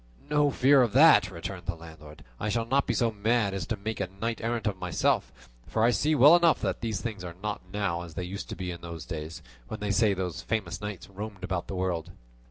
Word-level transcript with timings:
"No 0.31 0.49
fear 0.49 0.81
of 0.81 0.93
that," 0.93 1.29
returned 1.29 1.67
the 1.67 1.75
landlord; 1.75 2.23
"I 2.39 2.49
shall 2.49 2.65
not 2.65 2.87
be 2.87 2.95
so 2.95 3.11
mad 3.11 3.53
as 3.53 3.67
to 3.67 3.77
make 3.77 3.99
a 3.99 4.09
knight 4.19 4.41
errant 4.41 4.65
of 4.65 4.79
myself; 4.79 5.31
for 5.67 5.83
I 5.83 5.91
see 5.91 6.15
well 6.15 6.35
enough 6.35 6.59
that 6.61 6.81
things 6.81 7.23
are 7.23 7.35
not 7.43 7.61
now 7.71 8.01
as 8.01 8.15
they 8.15 8.23
used 8.23 8.49
to 8.49 8.55
be 8.55 8.71
in 8.71 8.81
those 8.81 9.05
days, 9.05 9.43
when 9.67 9.79
they 9.79 9.91
say 9.91 10.15
those 10.15 10.41
famous 10.41 10.81
knights 10.81 11.07
roamed 11.07 11.43
about 11.43 11.67
the 11.67 11.75
world." 11.75 12.09